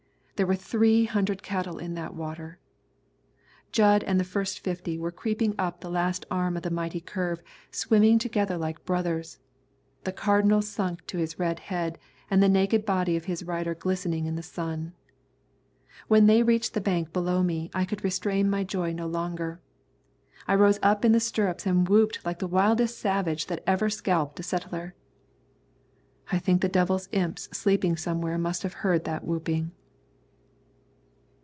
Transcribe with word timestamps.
There 0.37 0.47
were 0.47 0.55
three 0.55 1.05
hundred 1.05 1.43
cattle 1.43 1.77
in 1.77 1.93
that 1.93 2.15
water. 2.15 2.57
Jud 3.71 4.03
and 4.03 4.19
the 4.19 4.23
first 4.23 4.57
fifty 4.61 4.97
were 4.97 5.11
creeping 5.11 5.53
up 5.59 5.81
the 5.81 5.89
last 5.91 6.25
arm 6.31 6.57
of 6.57 6.63
the 6.63 6.71
mighty 6.71 6.99
curve, 6.99 7.43
swimming 7.69 8.17
together 8.17 8.57
like 8.57 8.83
brothers, 8.83 9.37
the 10.03 10.11
Cardinal 10.11 10.63
sunk 10.63 11.05
to 11.05 11.19
his 11.19 11.37
red 11.37 11.59
head, 11.59 11.99
and 12.31 12.41
the 12.41 12.49
naked 12.49 12.87
body 12.87 13.15
of 13.15 13.25
his 13.25 13.43
rider 13.43 13.75
glistening 13.75 14.25
in 14.25 14.35
the 14.35 14.41
sun. 14.41 14.93
When 16.07 16.25
they 16.25 16.41
reached 16.41 16.73
the 16.73 16.81
bank 16.81 17.13
below 17.13 17.43
me, 17.43 17.69
I 17.71 17.85
could 17.85 18.03
restrain 18.03 18.49
my 18.49 18.63
joy 18.63 18.93
no 18.93 19.05
longer. 19.05 19.61
I 20.47 20.55
rose 20.55 20.79
in 21.03 21.11
the 21.11 21.19
stirrups 21.19 21.67
and 21.67 21.87
whooped 21.87 22.25
like 22.25 22.39
the 22.39 22.47
wildest 22.47 22.97
savage 22.97 23.45
that 23.45 23.63
ever 23.67 23.91
scalped 23.91 24.39
a 24.39 24.43
settler. 24.43 24.95
I 26.31 26.39
think 26.39 26.61
the 26.61 26.67
devil's 26.67 27.09
imps 27.11 27.43
sleeping 27.55 27.95
somewhere 27.95 28.39
must 28.39 28.63
have 28.63 28.73
heard 28.81 29.03
that 29.03 29.23
whooping. 29.23 29.73